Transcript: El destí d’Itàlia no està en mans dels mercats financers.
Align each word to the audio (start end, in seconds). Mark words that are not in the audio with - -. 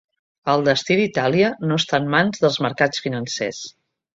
El 0.53 0.63
destí 0.67 0.95
d’Itàlia 0.99 1.51
no 1.71 1.77
està 1.83 1.99
en 2.05 2.09
mans 2.17 2.43
dels 2.47 2.59
mercats 2.67 3.07
financers. 3.07 3.63